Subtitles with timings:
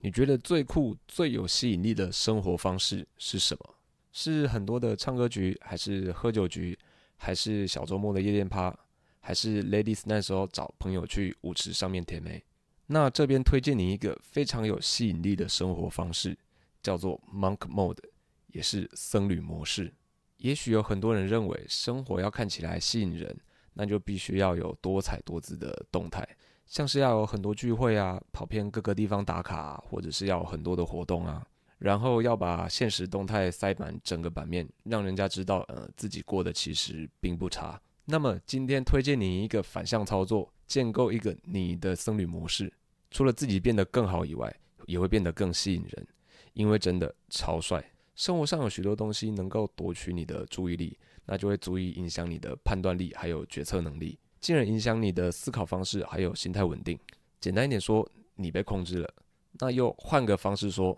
[0.00, 3.74] 你觉得最酷、最有吸引力的生活方式是什么？
[4.12, 6.78] 是很多的唱歌局，还是喝酒局，
[7.16, 8.76] 还是小周末的夜店趴，
[9.20, 12.42] 还是 ladies 那时候找朋友去舞池上面甜美？
[12.86, 16.36] 那这边推荐你一个非常有吸引力的生活方式，
[16.82, 17.98] 叫做 Monk Mode，
[18.46, 19.92] 也是僧侣模式。
[20.38, 23.36] 也许有很多人认为，生活要看起来吸引人，
[23.74, 26.26] 那就必须要有多彩多姿的动态。
[26.68, 31.44] 像是要有很多聚会啊，跑遍各个地方打卡，或者是要很多的活动啊，
[31.78, 37.80] 然后要把现实动态塞满整个版面，让人家知道，呃，自己过得其实并不差。
[38.04, 42.72] 那么今天推荐你一个反向操作，建构一个你的僧侣模式，
[43.10, 44.54] 除了自己变得更好以外，
[44.86, 46.06] 也会变得更吸引人，
[46.52, 47.82] 因为真的超帅。
[48.14, 54.18] 生活上有许多东西能够夺取你的注意力，那就会足以影响你的判断力还有决策能力。
[54.40, 56.98] 进而影响你的思考方式，还有心态稳定。
[57.40, 59.14] 简单一点说，你被控制了。
[59.60, 60.96] 那又换个方式说，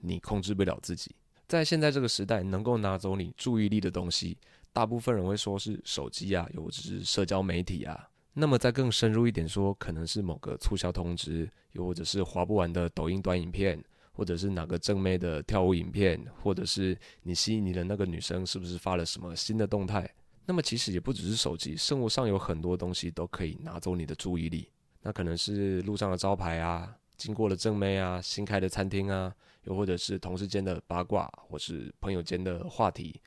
[0.00, 1.14] 你控制不了自己。
[1.46, 4.38] 在现在这个时代，能够拿走你注意力的东西，
[4.72, 8.08] 大部分人会说是手机啊，又或者是社交媒体啊。
[8.32, 20.10] 那么再更深入一点说，可能是某个促销通知，又或者是划不完的抖音短影片，或者是哪个正妹的跳舞影片，或者是你吸引你的那个女生是不是发了什么新的动态。
[20.46, 24.70] 那么其实也不只是手机，生活上有很多东西都可以拿走你的注意力。
[25.02, 29.34] 那可能是路上的招牌啊，经过的正妹啊，新开的餐厅啊，
[29.64, 33.20] 又或者是同事间的八卦，或是朋友间的话题，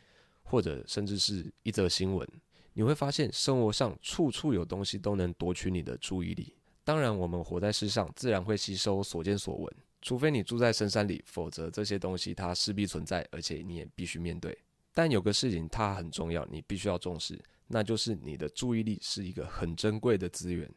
[0.44, 2.28] 或者甚至是一则新闻。
[2.74, 6.56] 你会发现生活上处处有东西都能夺取你的注意力。
[6.84, 14.58] 当然，我们活在世上，自然会吸收所见所闻，除非你住在深山里，否则这些东西它势必存在，而且你也必须面对。
[14.98, 20.68] 但有个事情它很重要，你必须要重视，那就是你的注意力是一个很珍贵的资源。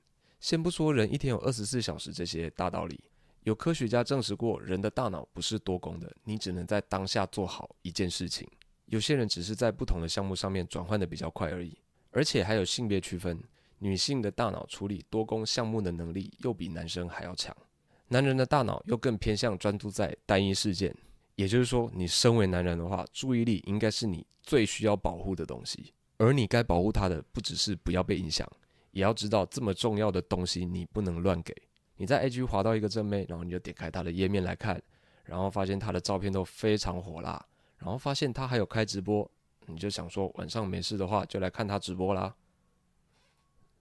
[0.40, 3.00] 先不说人一天有二十四小时这些大道理，
[3.44, 8.46] 有科学家证实过，人的大脑不是多工的，你只能在当下做好一件事情。
[8.84, 11.74] 有些人只是在不同的项目上面转换的比较快而已，
[12.10, 13.42] 而且还有性别区分，
[13.78, 17.56] 女性的大脑处理多工项目的能力又比男生还要强，
[18.08, 20.94] 男人的大脑又更偏向专注在单一事件。
[21.36, 25.92] 也就是说，你身为男人的话，注意力应该是你最需要保护的东西。
[26.18, 28.46] 而你该保护他的，不只是不要被影响，
[28.90, 31.54] 也要知道这么重要的东西你不能乱给。
[31.96, 34.80] 你在 IG 滑到一个正妹，然后你就点开她的页面来看，
[35.24, 37.42] 然后发现她的照片都非常火辣，
[37.78, 39.30] 然后发现她还有开直播，
[39.66, 42.34] 你就想说晚上没事的话就来看她直播啦，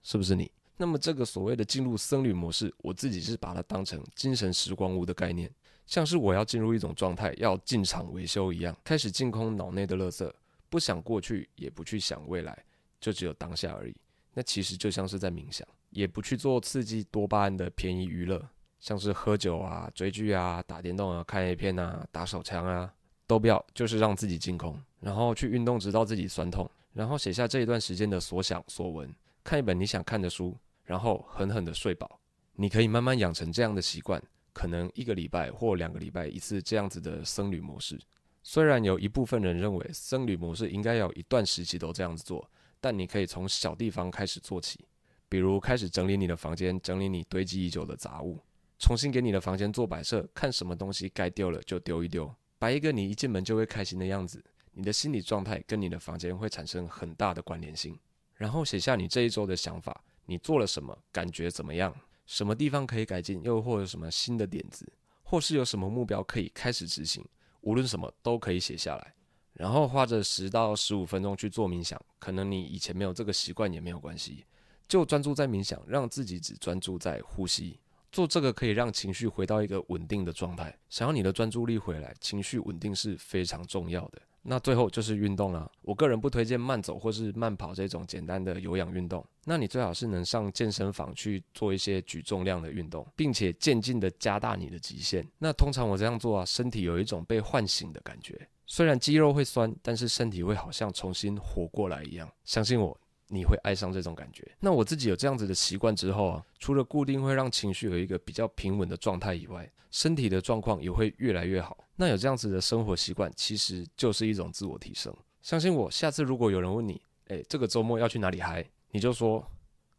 [0.02, 0.50] 是不是你？
[0.78, 5.50] 那么这个所谓的进入僧侣模式，我自己是把它当成精神时光屋的概念。
[5.90, 10.32] 像是我要进入一种状态，要进场维修一样，开始净空脑内的垃圾，
[10.68, 12.56] 不想过去，也不去想未来，
[13.00, 13.96] 就只有当下而已。
[14.32, 18.40] 那其实就像是在冥想，也不去做刺激多巴胺的便宜娱乐，
[18.78, 22.94] 像是喝酒啊、追剧啊、打电动啊、看 A 片啊、打手枪啊，
[23.26, 29.12] 都不要，就是让自己净空，然后去运动，直到自己酸痛，然后写下这一段时间的所想所闻，
[29.42, 32.20] 看一本你想看的书，然后狠狠的睡饱。
[32.54, 34.22] 你可以慢慢养成这样的习惯。
[34.52, 37.98] 可能一个礼拜或两个礼拜一次这样子的僧侣模式，
[38.42, 42.50] 虽然有一部分人认为僧侣模式应该要一段时期都这样子做，
[42.80, 44.80] 但你可以从小地方开始做起，
[45.28, 48.40] 比如开始整理你的房间，整理你堆积已久的杂物，
[48.78, 57.98] 重新给你的房间做摆设，看什么东西该丢了就丢一丢，摆一个你一进门就会开心的样子，你的心理状态跟你的房间会产生很大的关联性，
[58.34, 61.94] 然后写下你这一周的想法，你做了什么，感觉怎么样？
[62.30, 64.86] 什么地方可以改进，又或者什么新的点子，
[65.24, 67.26] 或是有什么目标可以开始执行，
[67.62, 69.14] 无论什么都可以写下来，
[69.54, 72.00] 然后花着十到十五分钟去做冥想。
[72.20, 74.44] 可能你以前没有这个习惯也没有关系，
[74.86, 77.80] 就专注在冥想，让自己只专注在呼吸。
[78.12, 80.78] 做这个可以让情绪回到一个稳定的状态。
[80.88, 84.22] 想要你的专注力回来，情绪稳定是非常重要的。
[84.42, 85.70] 那最后就是运动了。
[85.82, 89.24] 我个人不推荐慢走或是慢跑这种简单的有氧运动。
[89.44, 95.26] 那你最好是能上健身房去做一些举重量的运动，并且渐进的加大你的极限。
[95.38, 98.48] 那通常我这样做啊，身体有一种被唤醒的感觉。
[98.66, 102.30] 虽然肌肉会酸，但是身体会好像重新活过来一样。
[102.44, 102.96] 相信我。
[103.30, 104.46] 你会爱上这种感觉。
[104.60, 111.86] 那我自己有这样子的习惯之后啊，除了固定会让情绪有一个比较平稳的状态以外，身体的状况也会越来越好。
[111.96, 115.14] 那有这样子的生活习惯，其实就是一种自我提升。
[115.42, 119.44] 相信我，下次如果有人问你，诶，这个周末要去哪里嗨，你就说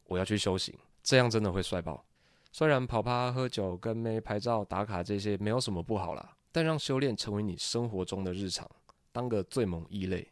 [0.06, 2.06] 我要去修行，这样真的会帅爆。
[2.51, 8.69] 虽然跑趴、喝酒、跟妹拍照、打卡这些没有什么不好啦，但让修炼成为你生活中的日常，
[9.12, 10.27] 当个最萌异类。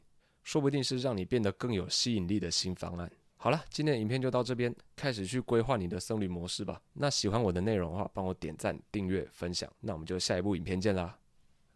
[0.50, 3.08] 说不定是让你变得更有吸引力的新方案。
[3.38, 6.82] 好了，今天的影片就到这边，开始去规划你的僧侣模式吧。
[6.94, 9.72] 那喜欢我的内容的话，帮我点赞、订阅、分享。
[9.82, 11.20] 那我们就下一部影片见啦，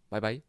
[0.09, 0.43] 拜拜。